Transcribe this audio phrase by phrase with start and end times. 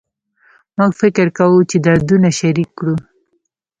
[0.77, 2.95] موږ فکر کوو چې دردونه شریک کړو